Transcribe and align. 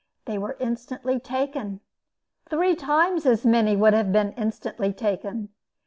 They 0.25 0.39
were 0.39 0.57
instantly 0.59 1.19
taken. 1.19 1.79
Three 2.49 2.73
times 2.75 3.27
as 3.27 3.45
many 3.45 3.75
would 3.75 3.93
have 3.93 4.11
been 4.11 4.31
instantly 4.31 4.93
taken. 4.93 5.49